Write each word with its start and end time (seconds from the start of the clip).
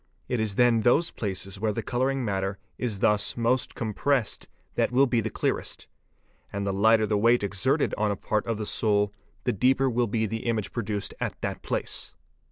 It 0.27 0.39
is 0.39 0.55
then 0.55 0.81
those 0.81 1.11
places 1.11 1.59
where 1.59 1.71
the 1.71 1.83
colouring 1.83 2.25
matter 2.25 2.57
is 2.79 3.01
thus 3.01 3.37
most 3.37 3.75
com 3.75 3.93
pressed 3.93 4.47
that 4.73 4.91
will 4.91 5.05
be 5.05 5.21
the 5.21 5.29
clearest; 5.29 5.85
and 6.51 6.65
the 6.65 6.73
lighter 6.73 7.05
the 7.05 7.19
weight 7.19 7.43
exerted 7.43 7.93
on 7.99 8.09
a 8.09 8.15
part 8.15 8.47
of 8.47 8.57
the 8.57 8.65
sole 8.65 9.13
the 9.43 9.53
deeper 9.53 9.91
will 9.91 10.07
be 10.07 10.25
the 10.25 10.47
image 10.47 10.71
produced 10.71 11.13
at 11.19 11.39
that 11.41 11.61
place. 11.61 12.15